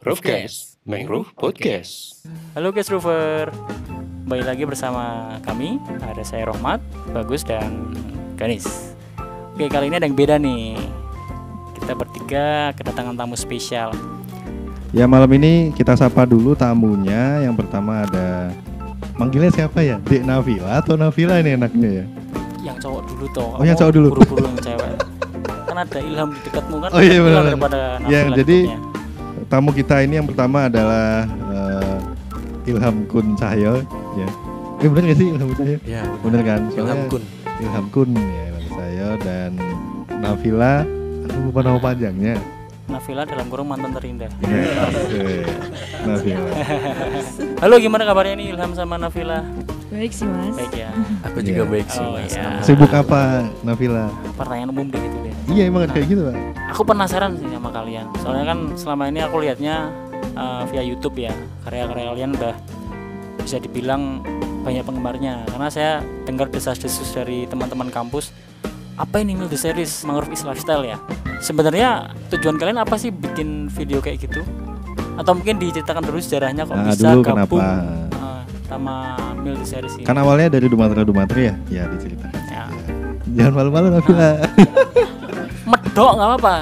[0.00, 2.24] Roofcast, Mangrove Podcast.
[2.56, 3.52] Halo guys Rover,
[4.24, 5.04] kembali lagi bersama
[5.40, 6.80] kami Ada saya Rohmat,
[7.12, 7.92] Bagus, dan
[8.34, 8.96] Ganis
[9.52, 10.72] Oke kali ini ada yang beda nih
[11.76, 13.92] Kita bertiga kedatangan tamu spesial
[14.90, 17.44] Ya malam ini kita sapa dulu tamunya.
[17.44, 18.50] Yang pertama ada
[19.14, 20.00] manggilnya siapa ya?
[20.02, 22.04] Dek Navila atau Navila ini enaknya ya?
[22.64, 24.08] Yang cowok dulu toh Oh, yang cowok dulu.
[24.16, 24.96] Buru-buru yang cewek
[25.68, 27.42] Kan ada ilham di dekatmu kan Oh, iya, benar.
[27.46, 28.78] daripada Yang jadi dekatnya.
[29.50, 31.98] Tamu kita ini yang pertama adalah eh,
[32.64, 33.82] Ilham Kun Cahyo
[34.14, 34.28] ya.
[34.78, 35.78] Eh bener gak sih Ilham Kun Cahyo?
[35.84, 36.60] Ya, Bener kan?
[36.68, 37.22] Ilham Soalnya Kun.
[37.58, 39.50] Ilham Kun ya Ilham Cahyo dan
[40.14, 40.74] Navila
[41.26, 42.34] Aku lupa nama panjangnya
[42.86, 45.26] Navila dalam kurung mantan terindah Ya, oke.
[46.06, 46.50] Navila
[47.62, 49.42] Halo gimana kabarnya nih Ilham sama Navila?
[49.90, 50.54] Baik sih mas.
[50.54, 50.90] Baik ya
[51.26, 51.68] Aku juga Iya.
[51.68, 52.30] baik sih Oh, mas.
[52.30, 52.38] iya.
[52.40, 52.62] Sama.
[52.62, 53.20] Sibuk apa
[53.60, 54.06] Navila?
[54.32, 56.34] Pertanyaan umum deh gitu deh Iya emang kayak gitu pak
[56.70, 58.06] Aku penasaran sih sama kalian.
[58.22, 59.90] Soalnya kan selama ini aku lihatnya
[60.32, 61.34] uh, via YouTube ya.
[61.66, 62.54] Karya-karya kalian udah
[63.36, 64.22] bisa dibilang
[64.62, 65.42] banyak penggemarnya.
[65.50, 68.30] Karena saya dengar desas-desus dari teman-teman kampus.
[68.94, 70.94] Apa ini Mil the Series Mangrove is Lifestyle ya?
[71.40, 74.46] Sebenarnya tujuan kalian apa sih bikin video kayak gitu?
[75.18, 77.66] Atau mungkin diceritakan dulu sejarahnya kok Nah, bisa dulu gabung kenapa?
[78.14, 78.94] uh, sama
[79.36, 80.06] Mil the Series ini?
[80.06, 81.54] Kan awalnya dari Dumatera Dumatri ya?
[81.66, 82.64] Ya diceritakan Ya.
[83.30, 84.30] Jangan malu-malu Navila
[85.90, 86.54] Medok nggak apa-apa.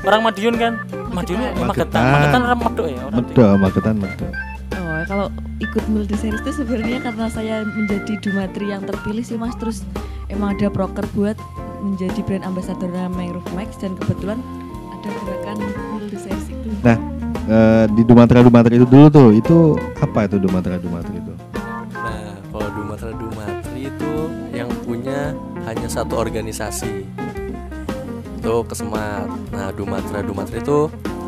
[0.06, 0.72] orang Madiun kan?
[1.10, 1.66] Madiun Magetan.
[1.66, 2.02] Magetan.
[2.14, 3.18] Magetan orang Medok ya orang.
[3.26, 4.26] Medo, Magetan Medo
[4.78, 5.26] Oh kalau
[5.58, 9.58] ikut multi series itu sebenarnya karena saya menjadi Dumatri yang terpilih sih mas.
[9.58, 9.82] Terus
[10.30, 11.34] emang ada proker buat
[11.82, 14.38] menjadi brand ambassador Mangrove Max dan kebetulan
[14.94, 15.58] ada gerakan
[15.90, 16.70] multi series itu.
[16.86, 16.96] Nah,
[17.50, 21.18] eh, di Dumatera Dumatri itu dulu tuh, itu apa itu Dumatera Dumatri
[25.90, 27.02] satu organisasi.
[28.38, 29.26] Itu Kesemat.
[29.50, 30.86] Nah, Dumatra Dumatri itu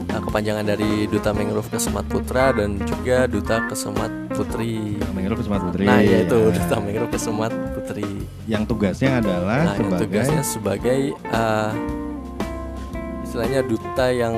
[0.08, 4.96] uh, kepanjangan dari Duta Mangrove Kesemat Putra dan juga Duta Kesemat Putri.
[5.12, 5.84] Mangrove Kesemat Putri.
[5.84, 6.55] Nah, ya itu Ya.
[6.56, 8.08] Duta Mangrove Kesemat Putri.
[8.46, 11.01] Yang tugasnya adalah Nah, yang sebagai tugasnya sebagai
[11.34, 11.72] uh,
[13.27, 14.34] istilahnya duta yang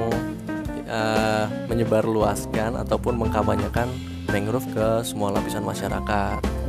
[0.88, 3.86] uh, menyebarluaskan ataupun mengkampanyekan
[4.30, 6.63] mangrove ke semua lapisan masyarakat.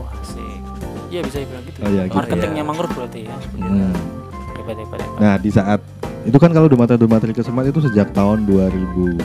[1.15, 1.79] Iya bisa dibilang gitu.
[1.79, 2.19] Oh, iya, gitu.
[2.19, 2.67] Marketingnya Iya.
[2.67, 3.35] mangrove berarti ya.
[3.55, 3.95] Hmm.
[4.59, 5.15] Hebat hebat hebat.
[5.23, 5.79] Nah, di saat
[6.27, 9.23] itu kan kalau Dumatera Dumatri Kesemat itu sejak tahun 2011.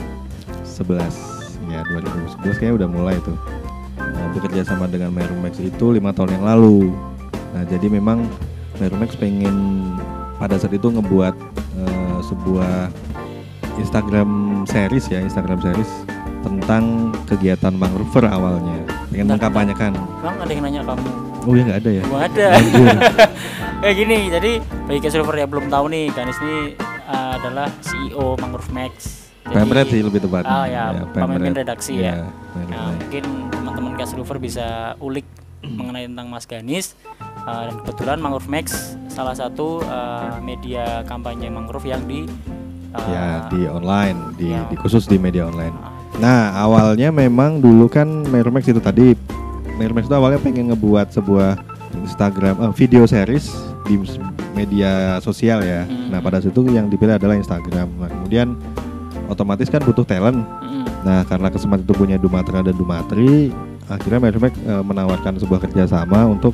[1.67, 3.35] Ya, 2011 kayaknya udah mulai tuh.
[3.99, 6.95] Nah, bekerja sama dengan Merumex itu lima tahun yang lalu.
[7.59, 8.23] Nah, jadi memang
[8.79, 9.83] Merumex pengen
[10.39, 11.35] pada saat itu ngebuat
[11.75, 12.87] eh, sebuah
[13.83, 15.91] Instagram series ya, Instagram series
[16.47, 18.79] tentang kegiatan mangrover awalnya.
[19.11, 19.91] Pengen mengkampanyekan.
[20.23, 21.30] Bang ada yang nanya kamu.
[21.49, 22.03] Oh ya nggak ada ya?
[22.05, 22.49] Gua ada.
[23.81, 24.53] Kayak gini, jadi
[24.85, 26.77] bagi Silver yang belum tahu nih, Ganis ini
[27.09, 28.93] uh, adalah CEO Mangrove Max.
[29.49, 30.45] Pemret sih lebih tepat.
[30.45, 31.65] Ah ya, pemimpin Pemret.
[31.65, 32.29] redaksi ya.
[32.53, 32.77] Pemret.
[32.77, 35.25] Nah, mungkin teman-teman Silver bisa ulik
[35.65, 36.93] mengenai tentang Mas Ganis.
[37.41, 42.29] Uh, dan kebetulan Mangrove Max salah satu uh, media kampanye mangrove yang di
[42.93, 44.69] uh, ya di online, di, ya.
[44.69, 45.73] di khusus di media online.
[45.73, 45.89] uh,
[46.21, 49.17] Nah awalnya memang dulu kan Merumex itu tadi
[49.81, 51.57] Merumex itu awalnya pengen ngebuat sebuah
[52.05, 53.49] Instagram eh, video series
[53.89, 53.97] di
[54.53, 55.89] media sosial ya.
[55.89, 56.13] Hmm.
[56.13, 57.89] Nah pada situ yang dipilih adalah Instagram.
[57.97, 58.61] Nah kemudian
[59.33, 60.45] otomatis kan butuh talent.
[60.45, 63.49] mm, Nah karena kesempatan itu punya Dumatera dan Dumatri,
[63.89, 66.53] akhirnya Merumex eh, menawarkan sebuah kerjasama untuk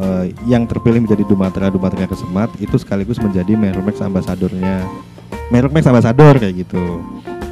[0.00, 4.88] eh, yang terpilih menjadi Dumatera Dumatera Kesemat itu sekaligus menjadi Merumex ambasadornya
[5.52, 7.04] Merumex ambasador kayak gitu.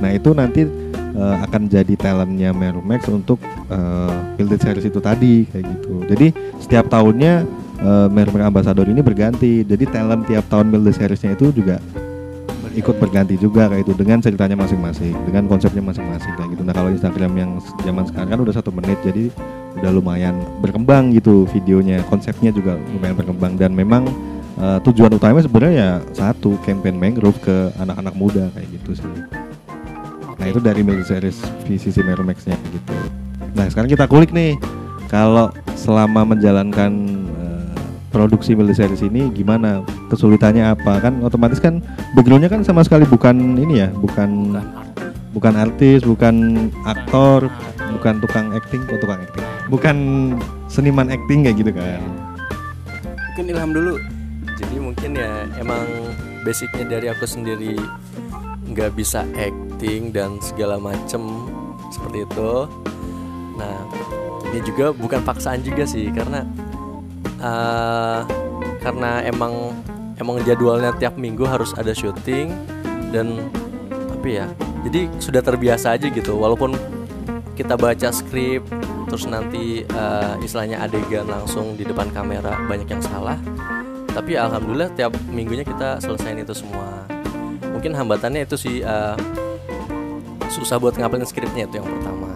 [0.03, 0.67] Nah itu nanti
[1.15, 3.39] eh, akan jadi talentnya Merumex untuk
[4.35, 6.03] Build It series itu tadi kayak gitu.
[6.11, 7.47] Jadi setiap tahunnya
[7.79, 9.63] eh, Merumex ambasador ini berganti.
[9.63, 11.79] Jadi talent tiap tahun Build seriesnya itu juga
[12.73, 16.63] ikut berganti juga kayak itu dengan ceritanya masing-masing, dengan konsepnya masing-masing kayak gitu.
[16.65, 17.51] Nah kalau Instagram yang
[17.85, 19.29] zaman sekarang kan udah satu menit, jadi
[19.77, 24.09] udah lumayan berkembang gitu videonya, konsepnya juga lumayan berkembang dan memang
[24.57, 29.13] eh, tujuan utamanya sebenarnya ya satu campaign mangrove ke anak-anak muda kayak gitu sih.
[30.43, 31.39] Nah itu dari Milk Series
[31.71, 32.99] VCC Merumex-nya gitu.
[33.55, 34.59] Nah sekarang kita kulik nih,
[35.07, 36.91] kalau selama menjalankan
[37.39, 37.71] eh,
[38.11, 39.87] produksi Milk Series ini gimana?
[40.11, 40.99] Kesulitannya apa?
[40.99, 41.79] Kan otomatis kan
[42.19, 44.91] backgroundnya kan sama sekali bukan ini ya bukan bukan art,
[45.31, 46.35] bukan artis bukan
[46.91, 47.47] aktor
[47.95, 48.83] bukan tukang acting.
[48.91, 49.47] Kok tukang acting.
[49.71, 49.97] Bukan
[50.67, 52.03] seniman acting kayak gitu kan.
[53.31, 53.95] Mungkin Ilham dulu.
[54.59, 55.87] Jadi mungkin ya emang
[56.43, 57.79] basicnya dari aku sendiri
[58.73, 61.21] nggak bisa acting dan segala macem
[61.93, 62.53] seperti itu.
[63.57, 63.77] Nah
[64.53, 66.45] ini juga bukan paksaan juga sih karena
[67.41, 68.21] eh,
[68.85, 69.73] karena emang
[70.21, 72.53] emang jadwalnya tiap minggu harus ada syuting
[73.11, 73.49] dan
[74.13, 74.47] apa ya
[74.87, 76.77] jadi sudah terbiasa aja gitu walaupun
[77.59, 78.63] kita baca skrip
[79.09, 83.37] terus nanti eh, istilahnya adegan langsung di depan kamera banyak yang salah
[84.13, 87.09] tapi alhamdulillah tiap minggunya kita selesaiin itu semua
[87.83, 89.19] mungkin hambatannya itu sih eh,
[90.55, 92.31] susah buat ngapalin skripnya itu yang pertama.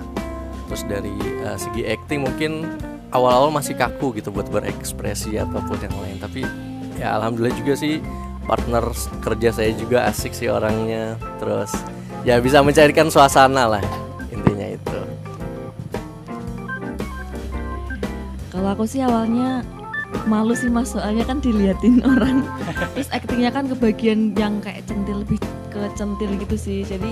[0.66, 2.66] Terus dari eh, segi acting mungkin
[3.14, 6.18] awal-awal masih kaku gitu buat berekspresi ataupun yang lain.
[6.18, 6.42] Tapi
[6.98, 8.02] ya alhamdulillah juga sih
[8.42, 8.90] partner
[9.22, 11.14] kerja saya juga asik sih orangnya.
[11.38, 11.70] Terus
[12.26, 13.84] ya bisa mencairkan suasana lah
[14.34, 14.98] intinya itu.
[18.50, 19.62] Kalau aku sih awalnya
[20.26, 22.46] malu sih mas soalnya kan diliatin orang.
[22.94, 25.38] Terus aktingnya kan ke bagian yang kayak centil lebih
[25.70, 26.82] ke centil gitu sih.
[26.86, 27.10] Jadi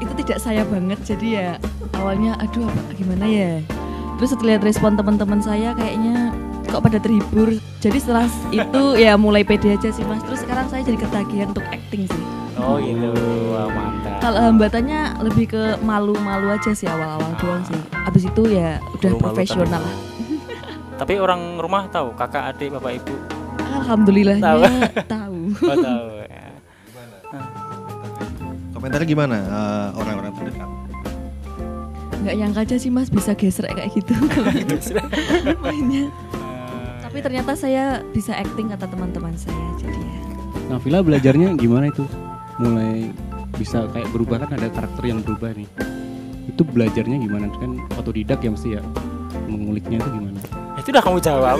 [0.00, 0.98] itu tidak saya banget.
[1.04, 1.56] Jadi ya
[1.96, 3.52] awalnya aduh apa gimana ya?
[4.20, 6.32] Terus setelah lihat respon teman-teman saya kayaknya
[6.68, 7.56] kok pada terhibur.
[7.82, 10.22] Jadi setelah itu ya mulai pede aja sih mas.
[10.24, 12.24] Terus sekarang saya jadi ketagihan untuk acting sih.
[12.54, 13.10] Oh gitu,
[13.50, 14.22] wah mantap.
[14.22, 17.74] kalau hambatannya lebih ke malu-malu aja sih awal-awal doang sih.
[18.06, 20.13] Abis itu ya udah profesional lah
[20.94, 23.14] Tapi orang rumah tahu, kakak, adik, bapak, ibu,
[23.74, 24.62] Alhamdulillahnya Tahu.
[25.14, 25.38] tahu.
[25.66, 26.06] oh, tahu.
[26.24, 26.46] ya.
[28.72, 30.68] Komentarnya gimana eh, orang-orang terdekat?
[32.24, 34.76] Nggak nyangka aja sih mas bisa gesrek kayak gitu kalau gitu
[35.60, 36.08] mainnya.
[37.04, 40.20] Tapi ternyata saya bisa acting kata teman-teman saya jadi ya.
[40.72, 42.08] Nah, Villa belajarnya gimana itu?
[42.56, 43.12] Mulai
[43.60, 45.68] bisa kayak berubah kan ada karakter yang berubah nih.
[46.48, 47.52] Itu belajarnya gimana?
[47.60, 48.82] Kan otodidak ya mesti ya.
[49.44, 50.40] Menguliknya itu gimana?
[50.84, 51.56] Itu udah kamu jawab.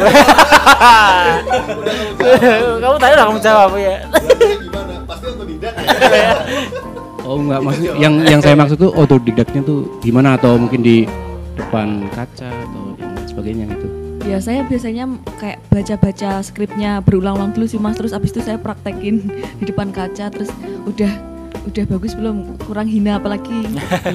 [2.76, 4.05] kamu tadi udah kamu jawab ya.
[4.05, 5.00] gimana?
[5.09, 5.73] Pasti otodidak
[7.25, 11.09] Oh enggak maksud yang yang saya maksud tuh otodidaknya tuh gimana atau mungkin di
[11.56, 13.87] depan kaca atau yang sebagainya gitu.
[14.29, 15.09] Ya saya biasanya
[15.41, 19.25] kayak baca-baca skripnya berulang-ulang dulu sih mas terus abis itu saya praktekin
[19.61, 20.53] di depan kaca terus
[20.85, 21.34] udah
[21.65, 23.65] udah bagus belum kurang hina apalagi.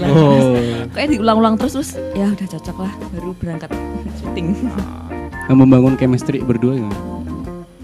[0.10, 0.58] Oh,
[0.96, 3.70] kayak diulang-ulang terus terus ya udah cocok lah baru berangkat
[4.22, 4.56] syuting
[5.50, 7.00] yang membangun chemistry berdua gimana?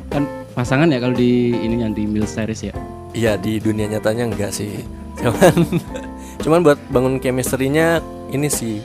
[0.09, 0.23] Kan
[0.53, 2.73] pasangan ya kalau di ini yang di Mil Series ya.
[3.15, 4.83] Iya di dunia nyatanya enggak sih
[5.23, 5.55] cuman
[6.43, 8.83] cuman buat bangun chemistry-nya ini sih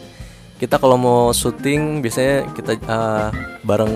[0.61, 3.29] kita kalau mau syuting biasanya kita eh,
[3.65, 3.94] bareng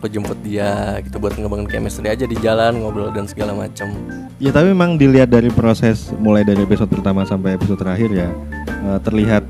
[0.00, 3.92] aku jemput dia gitu buat ngebangun chemistry aja di jalan ngobrol dan segala macam
[4.40, 8.32] Ya tapi memang dilihat dari proses mulai dari episode pertama sampai episode terakhir ya
[8.64, 9.44] eh, terlihat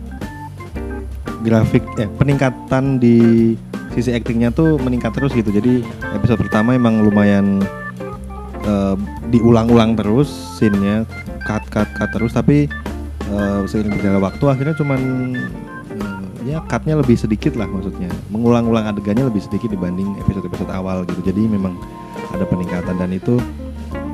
[1.46, 3.54] grafik eh peningkatan di
[3.94, 5.54] sisi aktingnya tuh meningkat terus gitu.
[5.54, 7.62] Jadi episode pertama emang lumayan
[8.66, 8.96] eh,
[9.30, 10.26] diulang-ulang terus
[10.58, 11.06] scene-nya
[11.46, 12.66] cut cut cut terus tapi
[13.30, 15.00] eh, seiring berjalan waktu akhirnya cuman
[16.50, 18.10] ya cutnya lebih sedikit lah maksudnya.
[18.34, 21.22] Mengulang-ulang adegannya lebih sedikit dibanding episode-episode awal gitu.
[21.22, 21.78] Jadi memang
[22.34, 23.38] ada peningkatan dan itu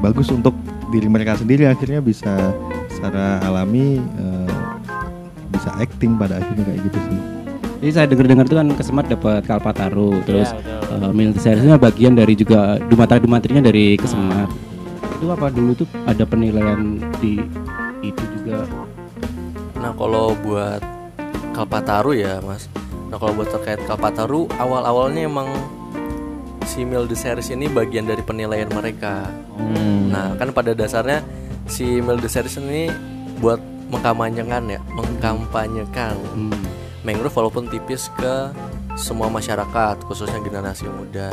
[0.04, 0.52] bagus untuk
[0.92, 1.64] diri mereka sendiri.
[1.66, 2.52] Akhirnya bisa
[2.92, 4.52] secara alami eh,
[5.52, 7.20] bisa acting pada akhirnya kayak gitu sih.
[7.76, 10.96] Jadi saya dengar-dengar tuh kan kesemat dapat Kalpataru terus Ya, betul.
[10.96, 14.48] uh, Mil Seriesnya bagian dari juga Dumatra Dumatrinya dari kesemat.
[15.20, 17.36] Itu apa dulu tuh ada penilaian di
[18.00, 18.64] itu juga?
[19.76, 20.80] Nah kalau buat
[21.56, 22.68] Kalpataru ya mas
[23.08, 25.48] Nah kalau buat terkait Kalpataru awal-awalnya emang
[26.66, 29.24] si Mil the Series ini bagian dari penilaian mereka
[30.06, 31.24] Nah kan pada dasarnya
[31.64, 32.92] si Mil the Series ini
[33.38, 33.56] buat
[33.88, 36.52] mengkampanyekan ya Mengkampanyekan Hmm.
[37.00, 38.52] mangrove walaupun tipis ke
[38.92, 41.28] semua masyarakat khususnya generasi muda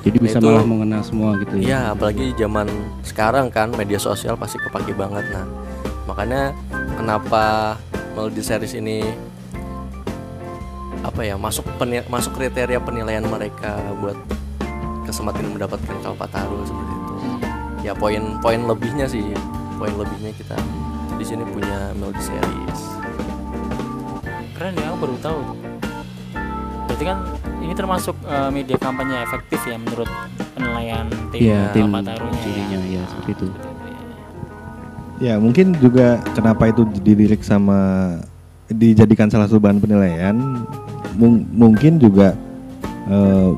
[0.00, 1.64] Jadi bisa Itu- malah mengenal semua gitu ya.
[1.64, 2.68] Iya, apalagi zaman
[3.02, 5.24] sekarang kan media sosial pasti kepake banget.
[5.32, 5.48] Nah,
[6.04, 6.52] makanya
[6.94, 7.74] kenapa
[8.12, 9.02] Melody Series ini
[11.06, 14.18] apa ya masuk peni- masuk kriteria penilaian mereka buat
[15.02, 17.14] kesempatan mendapatkan Kalpataru seperti itu.
[17.82, 19.22] Ya poin-poin lebihnya sih,
[19.76, 20.58] poin lebihnya kita
[21.14, 22.80] di sini punya Melody Series.
[24.52, 25.40] Keren ya, aku baru tahu.
[26.86, 27.18] Berarti kan
[27.60, 30.10] ini termasuk eh, media kampanye efektif ya menurut
[30.52, 33.46] penilaian tim Iya, tim Kalpatarunya jurinya ya Ah, seperti itu.
[35.16, 38.12] ya mungkin juga kenapa itu dilirik sama
[38.66, 40.36] dijadikan salah satu bahan penilaian
[41.16, 42.36] mung- mungkin juga
[43.08, 43.50] eh,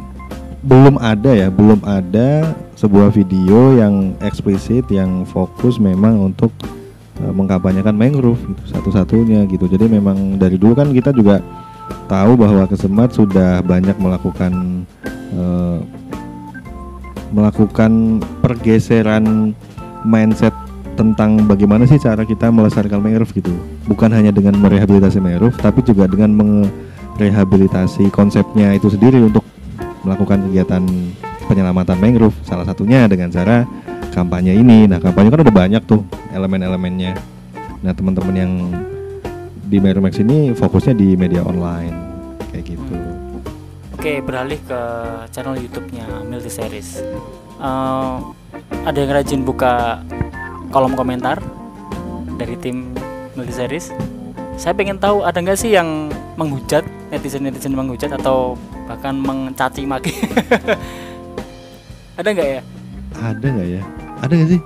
[0.65, 6.51] belum ada ya belum ada sebuah video yang eksplisit yang fokus memang untuk
[7.19, 9.67] eh, mengkampanyekan mangrove gitu satu-satunya gitu.
[9.67, 11.43] Jadi memang dari dulu kan kita juga
[12.07, 14.85] tahu bahwa Kesemat sudah banyak melakukan
[15.35, 15.79] eh,
[17.29, 19.53] melakukan pergeseran
[20.07, 20.55] mindset
[20.99, 23.55] tentang bagaimana sih cara kita melestarikan mangrove gitu.
[23.87, 26.35] Bukan hanya dengan merehabilitasi mangrove tapi juga dengan
[27.19, 29.43] merehabilitasi konsepnya itu sendiri untuk
[30.07, 30.87] melakukan kegiatan
[31.51, 33.67] penyelamatan mangrove salah satunya dengan cara
[34.15, 37.19] kampanye ini nah kampanye kan udah banyak tuh elemen-elemennya
[37.83, 38.53] Nah teman-teman yang
[39.69, 41.95] di Merumax ini fokusnya di media online
[42.51, 42.97] kayak gitu.
[43.95, 44.81] Oke, beralih ke
[45.35, 47.03] channel YouTube-nya Milty Series.
[47.59, 48.17] Eh,
[48.87, 50.03] ada yang rajin buka
[50.71, 51.39] kolom komentar
[52.39, 52.95] dari tim
[53.35, 53.87] Milty Series.
[54.59, 60.13] Saya pengen tahu ada nggak sih yang menghujat netizen-netizen menghujat atau bahkan mencaci maki?
[62.19, 62.61] ada nggak ya?
[63.17, 63.83] Ada nggak ya?
[64.21, 64.61] Ada nggak sih?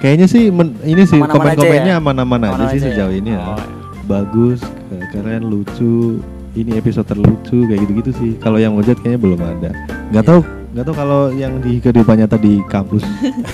[0.00, 2.00] Kayaknya sih men- ini sih Aman-aman aja komen-komennya ya?
[2.00, 2.82] aman-aman aja sih aja ya?
[2.94, 3.42] sejauh ini ya.
[3.44, 3.60] Oh,
[4.08, 6.18] Bagus, ke- keren, lucu.
[6.50, 8.30] Ini episode terlucu kayak gitu-gitu sih.
[8.42, 9.70] Kalau yang ngejat kayaknya belum ada.
[10.10, 13.02] Nggak tahu, nggak tahu kalau yang di kehidupan nyata di kampus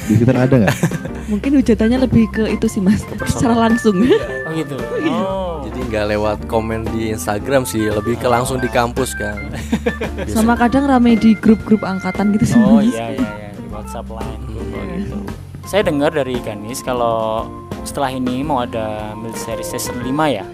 [0.05, 0.77] di sekitar ada nggak?
[1.33, 3.99] Mungkin hujatannya lebih ke itu sih mas, secara langsung.
[4.05, 4.77] oh gitu.
[5.11, 5.65] Oh.
[5.65, 9.49] Jadi nggak lewat komen di Instagram sih, lebih ke langsung di kampus kan.
[10.37, 12.93] Sama kadang rame di grup-grup angkatan gitu sih Oh mas.
[12.93, 14.43] iya iya iya di WhatsApp line.
[14.45, 14.77] Hmm.
[14.77, 15.19] Oh, gitu.
[15.67, 17.49] Saya dengar dari Ganis kalau
[17.83, 20.45] setelah ini mau ada Series season 5 ya.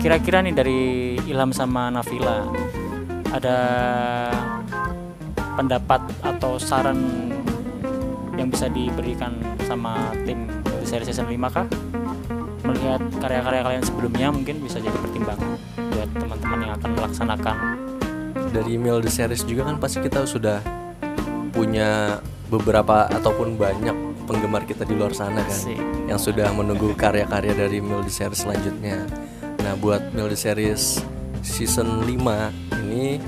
[0.00, 0.80] Kira-kira nih dari
[1.28, 2.50] Ilham sama Nafila
[3.30, 3.58] ada
[5.58, 7.02] pendapat atau saran
[8.38, 9.34] yang bisa diberikan
[9.66, 11.66] sama tim Milk Series season 5 kah?
[12.62, 17.56] Melihat karya-karya kalian sebelumnya mungkin bisa jadi pertimbangan buat teman-teman yang akan melaksanakan.
[18.48, 20.64] dari Mil the Series juga kan pasti kita sudah
[21.52, 22.16] punya
[22.48, 23.92] beberapa ataupun banyak
[24.24, 25.76] penggemar kita di luar sana kan Asik.
[26.08, 29.04] yang sudah menunggu karya-karya dari Mil the Series selanjutnya.
[29.60, 31.04] Nah, buat Mil the Series
[31.44, 32.08] season 5
[32.88, 33.20] ini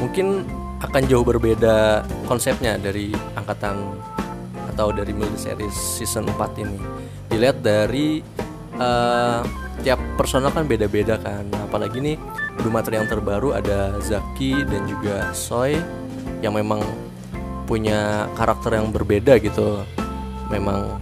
[0.00, 0.48] mungkin
[0.84, 3.80] akan jauh berbeda konsepnya dari angkatan
[4.74, 6.78] atau dari the Series season 4 ini.
[7.30, 8.20] Dilihat dari
[8.76, 9.40] eh,
[9.80, 11.46] tiap personal kan beda-beda kan.
[11.48, 12.16] Nah, apalagi nih
[12.54, 15.74] Dumatri yang terbaru ada Zaki dan juga Soy
[16.38, 16.78] yang memang
[17.66, 19.82] punya karakter yang berbeda gitu.
[20.52, 21.00] Memang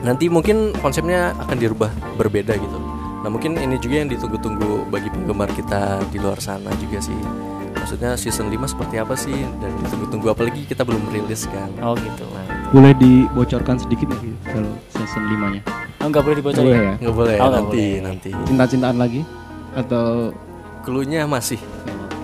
[0.00, 2.78] nanti mungkin konsepnya akan dirubah berbeda gitu.
[3.20, 7.47] Nah mungkin ini juga yang ditunggu-tunggu bagi penggemar kita di luar sana juga sih.
[7.88, 11.72] Maksudnya season 5 seperti apa sih dan ditunggu-tunggu apalagi kita belum rilis kan.
[11.80, 12.28] Oh gitu.
[12.68, 15.60] Boleh dibocorkan sedikit nggak sih kalau season 5 nya?
[16.04, 16.68] Oh, nggak boleh dibocorin.
[16.68, 16.94] Boleh ya?
[17.00, 18.04] Nggak boleh Oh, nanti boleh.
[18.04, 18.30] nanti.
[18.44, 19.24] Cinta-cintaan lagi
[19.72, 20.36] atau
[20.84, 21.56] Cluenya masih.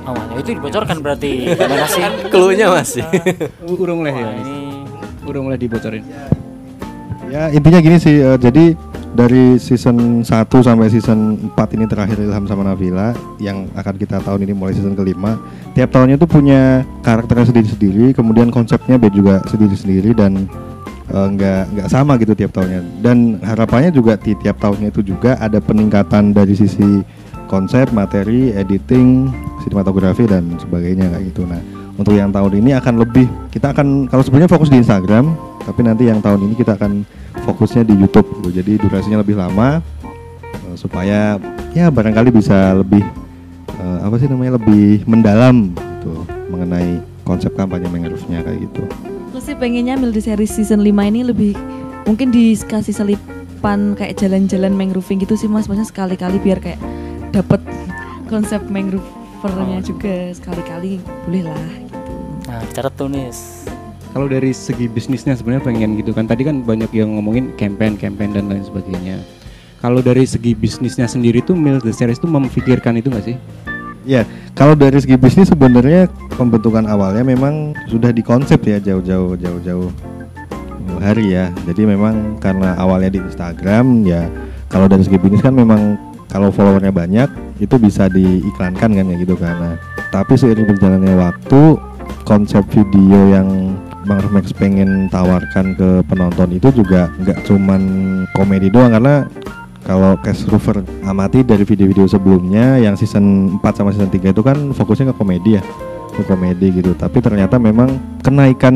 [0.05, 1.57] Oh, ya itu dibocorkan berarti.
[1.57, 2.03] Kasih.
[2.37, 3.05] Cluenya masih.
[3.81, 4.37] urung lah ya?
[4.45, 4.57] Ini
[5.25, 6.05] Urung lah dibocorin.
[7.33, 8.77] Ya intinya gini sih, eh, jadi
[9.15, 14.43] dari season 1 sampai season 4 ini terakhir Ilham sama Nabila yang akan kita tahun
[14.43, 15.39] ini mulai season kelima
[15.79, 20.51] tiap tahunnya tuh punya karakternya sendiri-sendiri kemudian konsepnya juga sendiri-sendiri dan
[21.15, 22.83] eh, nggak nggak sama gitu tiap tahunnya.
[22.99, 27.07] Dan harapannya juga di tiap tahunnya itu juga ada peningkatan dari sisi
[27.47, 29.31] konsep materi editing
[29.63, 31.47] sinematografi dan sebagainya kayak gitu.
[31.47, 31.63] Nah
[31.95, 35.31] untuk yang tahun ini akan lebih kita akan kalau sebenarnya fokus di Instagram
[35.63, 37.07] tapi nanti yang tahun ini kita akan
[37.45, 38.49] fokusnya di YouTube gitu.
[38.65, 39.85] jadi durasinya lebih lama
[40.51, 41.37] eh, supaya
[41.77, 43.05] ya barangkali bisa lebih
[43.79, 48.85] eh, apa sih namanya lebih mendalam gitu mengenai konsep kampanye mangrove-nya kayak gitu.
[49.33, 51.53] Aku sih pengennya Mildy Series season 5 ini lebih
[52.05, 56.79] mungkin dikasih selipan kayak jalan-jalan mangroving gitu sih mas maksudnya sekali-kali biar kayak
[57.33, 57.59] dapet
[58.29, 62.15] konsep mangrovernya juga sekali-kali boleh lah gitu.
[62.47, 63.65] nah cara tunis.
[64.15, 66.31] Kalau dari segi bisnisnya sebenarnya pengen gitu kan.
[66.31, 69.19] Tadi kan banyak yang ngomongin campaign, campaign dan lain sebagainya.
[69.83, 73.37] Kalau dari segi bisnisnya sendiri tuh Milk the Series tuh memikirkan itu nggak sih?
[74.07, 74.23] Ya,
[74.55, 76.07] kalau dari segi bisnis sebenarnya
[76.39, 79.91] pembentukan awalnya memang sudah dikonsep ya jauh-jauh jauh-jauh
[81.03, 81.51] hari ya.
[81.67, 84.31] Jadi memang karena awalnya di Instagram ya
[84.71, 85.99] kalau dari segi bisnis kan memang
[86.31, 87.29] kalau followernya banyak
[87.59, 89.35] itu bisa diiklankan kan ya gitu.
[89.43, 89.75] Nah,
[90.15, 91.63] tapi seiring berjalannya waktu
[92.25, 97.83] konsep video yang Bang Max pengen tawarkan ke penonton itu juga nggak cuman
[98.37, 99.25] komedi doang karena
[99.85, 104.57] kalau Cash Rover amati dari video-video sebelumnya yang season 4 sama season 3 itu kan
[104.73, 105.63] fokusnya ke komedi ya
[106.15, 106.97] ke komedi gitu.
[106.97, 108.75] Tapi ternyata memang kenaikan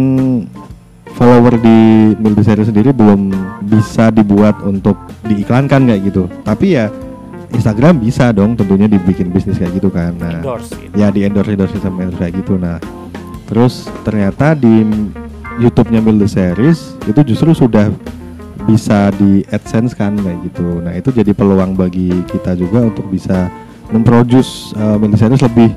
[1.17, 3.33] follower di Mildy Series sendiri belum
[3.65, 6.29] bisa dibuat untuk diiklankan kayak gitu.
[6.45, 6.93] Tapi ya
[7.49, 10.13] Instagram bisa dong tentunya dibikin bisnis kayak gitu kan.
[10.21, 10.93] Nah Endorse gitu.
[10.93, 12.61] ya di endorse endorse sama endorse kayak gitu.
[12.61, 12.77] Nah
[13.49, 14.85] terus ternyata di
[15.59, 17.91] YouTube-nya Build the Series itu justru sudah
[18.69, 23.49] bisa di AdSense kan kayak gitu nah itu jadi peluang bagi kita juga untuk bisa
[23.89, 25.73] memproduce uh, Build the Series lebih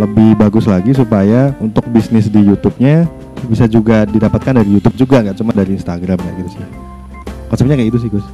[0.00, 3.04] lebih bagus lagi supaya untuk bisnis di YouTube-nya
[3.46, 6.64] bisa juga didapatkan dari YouTube juga nggak cuma dari Instagram kayak gitu sih
[7.52, 8.26] konsepnya kayak gitu sih Gus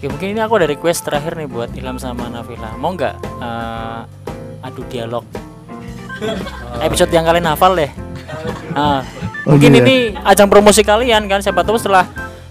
[0.00, 2.72] Oke, mungkin ini aku ada request terakhir nih buat Ilham sama Nafila.
[2.80, 4.00] Mau nggak eh,
[4.64, 5.49] adu dialog?
[6.86, 7.90] Episode yang kalian hafal deh.
[8.72, 9.02] Nah,
[9.48, 9.80] Oh, mungkin iya.
[9.80, 11.40] ini ajang promosi kalian kan.
[11.40, 12.04] Siapa tahu setelah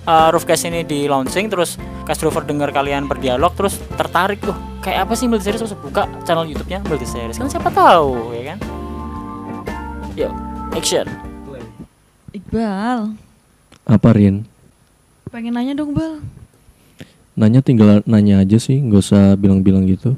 [0.09, 5.05] uh, Roofcast ini di launching terus cast driver dengar kalian berdialog terus tertarik tuh kayak
[5.05, 8.59] apa sih multi series terus buka channel YouTube-nya multi series kan siapa tahu ya kan
[10.17, 10.33] yuk
[10.73, 11.05] action
[12.29, 13.17] Iqbal,
[13.89, 14.45] Apa Rin?
[15.29, 16.21] pengen nanya dong Bal.
[17.33, 20.13] Nanya tinggal nanya aja sih, nggak usah bilang-bilang gitu.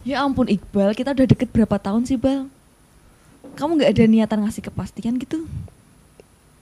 [0.00, 2.48] Ya ampun Iqbal, kita udah deket berapa tahun sih Bal?
[3.56, 5.44] Kamu nggak ada niatan ngasih kepastian gitu?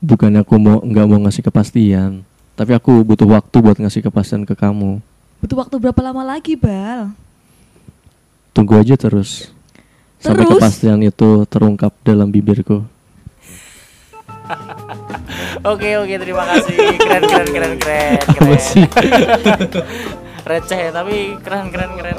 [0.02, 2.22] Bukannya aku mau nggak mau ngasih kepastian,
[2.58, 4.98] tapi aku butuh waktu buat ngasih kepastian ke kamu.
[5.38, 7.14] Butuh waktu berapa lama lagi Bal?
[8.50, 9.54] Tunggu aja terus.
[10.18, 10.58] Sampai Terus?
[10.58, 12.82] kepastian itu terungkap dalam bibirku.
[15.62, 18.64] oke oke terima kasih keren keren keren keren keren
[20.48, 22.16] receh tapi keren keren keren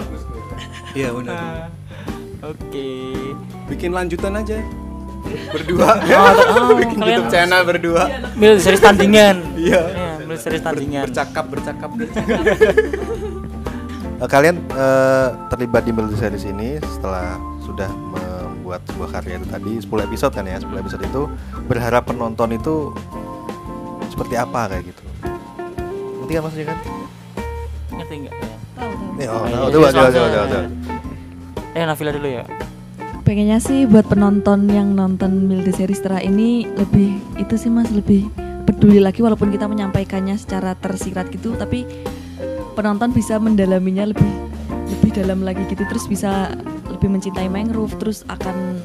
[0.92, 1.70] Iya benar.
[2.42, 2.90] oke
[3.70, 4.58] Bikin lanjutan aja.
[5.54, 6.00] Berdua.
[6.00, 8.04] oh, oh, Bikin kalian YouTube channel berdua.
[8.34, 9.82] milih series tandingan Iya.
[9.86, 11.90] Iya, milih series tandingan Bercakap bercakap.
[14.20, 19.72] Eh, kalian eh, terlibat di multi series ini setelah sudah membuat sebuah karya itu tadi
[19.78, 21.22] 10 episode kan ya 10 episode itu
[21.66, 22.92] berharap penonton itu
[24.10, 25.04] seperti apa kayak gitu
[26.20, 26.78] ngerti kan maksudnya kan?
[27.94, 28.36] ngerti nggak.
[29.20, 30.62] Nih, oh, Oh, coba, iya, coba, coba, coba, coba.
[31.70, 32.44] eh Nafila dulu ya
[33.22, 38.26] Pengennya sih buat penonton yang nonton Milde series setelah ini lebih itu sih mas lebih
[38.66, 41.86] peduli lagi walaupun kita menyampaikannya secara tersirat gitu tapi
[42.74, 44.32] penonton bisa mendalaminya lebih
[44.90, 46.50] lebih dalam lagi gitu terus bisa
[46.90, 48.82] lebih mencintai mangrove terus akan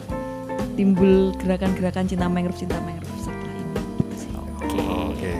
[0.74, 4.30] timbul gerakan-gerakan cinta mangrove cinta mangrove setelah ini gitu sih.
[4.36, 5.32] oke Oke.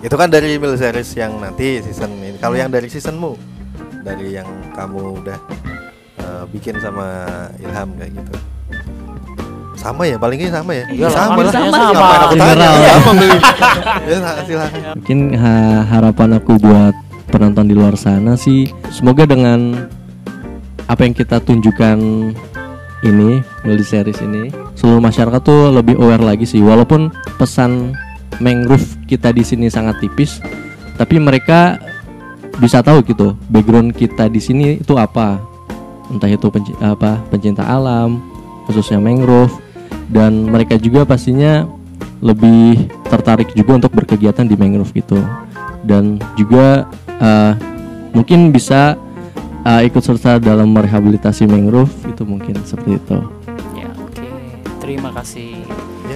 [0.00, 2.38] Itu kan dari mil series yang nanti season ini.
[2.38, 3.34] Kalau yang dari seasonmu,
[4.08, 5.38] dari yang kamu udah
[6.16, 7.28] eh, bikin sama
[7.60, 8.32] Ilham kayak gitu.
[9.78, 10.84] Sama ya, palingnya sama ya.
[10.90, 11.52] Iya, sama lah.
[11.54, 11.70] sama.
[11.70, 12.24] Ngapain Sama.
[12.26, 12.68] aku tanya?
[12.90, 13.38] Sama beli.
[14.08, 14.80] Ya, silakan.
[14.98, 16.94] Mungkin ha- harapan aku buat
[17.28, 19.86] penonton di luar sana sih, semoga dengan
[20.88, 21.98] apa yang kita tunjukkan
[23.06, 23.30] ini
[23.62, 26.58] multi series ini, seluruh masyarakat tuh lebih aware lagi sih.
[26.58, 27.94] Walaupun pesan
[28.42, 30.42] mangrove kita di sini sangat tipis,
[30.96, 31.78] tapi mereka
[32.58, 35.38] bisa tahu gitu background kita di sini itu apa,
[36.10, 38.18] entah itu penci- apa pencinta alam,
[38.66, 39.54] khususnya mangrove,
[40.10, 41.64] dan mereka juga pastinya
[42.18, 45.22] lebih tertarik juga untuk berkegiatan di mangrove gitu.
[45.86, 46.90] Dan juga
[47.22, 47.52] eh,
[48.10, 48.98] mungkin bisa
[49.62, 53.18] eh, ikut serta dalam merehabilitasi mangrove itu mungkin seperti itu.
[53.78, 54.28] Ya oke.
[54.82, 55.62] Terima kasih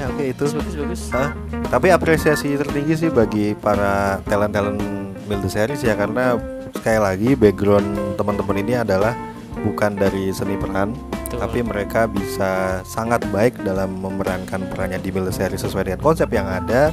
[0.02, 0.44] Ya, oke itu.
[0.50, 1.30] bagus bagus Hah?
[1.70, 4.82] Tapi apresiasi tertinggi sih bagi para talent-talent
[5.30, 6.34] Milde Series ya karena
[6.74, 9.14] sekali lagi background teman-teman ini adalah
[9.62, 11.38] bukan dari seni peran, Betul.
[11.38, 16.50] tapi mereka bisa sangat baik dalam memerankan perannya di Milde Series sesuai dengan konsep yang
[16.50, 16.90] ada.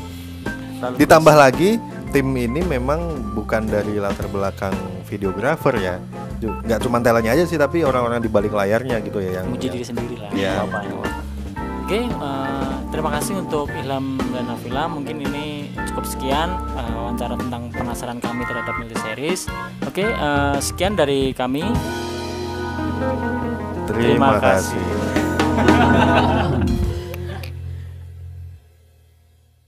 [0.80, 1.82] Lalu Ditambah lagi
[2.14, 4.72] tim ini memang bukan dari latar belakang
[5.10, 5.98] videografer ya,
[6.40, 9.76] nggak cuma talentnya aja sih tapi orang-orang di balik layarnya gitu ya yang muji yang-
[9.76, 10.52] diri sendiri lah Iya.
[10.56, 11.19] nggak apa-apa.
[11.90, 14.86] Oke, eh, terima kasih untuk Ilham dan Nafila.
[14.86, 19.50] Mungkin ini cukup sekian eh, wawancara tentang penasaran kami terhadap multi series.
[19.90, 21.66] Oke, eh, sekian dari kami.
[23.90, 24.78] Terima Terima kasih.
[24.78, 26.86] kasih.